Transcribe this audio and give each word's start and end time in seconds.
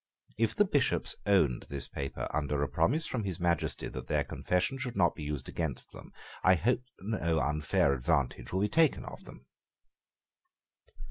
If 0.39 0.55
the 0.55 0.65
Bishops 0.65 1.13
owned 1.27 1.67
this 1.69 1.87
paper 1.87 2.27
under 2.33 2.63
a 2.63 2.67
promise 2.67 3.05
from 3.05 3.23
His 3.23 3.39
Majesty 3.39 3.87
that 3.89 4.07
their 4.07 4.23
confession 4.23 4.79
should 4.79 4.95
not 4.97 5.13
be 5.13 5.21
used 5.21 5.47
against 5.47 5.91
them, 5.91 6.11
I 6.43 6.55
hope 6.55 6.81
that 6.97 7.21
no 7.21 7.39
unfair 7.39 7.93
advantage 7.93 8.51
will 8.51 8.61
be 8.61 8.67
taken 8.67 9.05
of 9.05 9.25
them." 9.25 9.45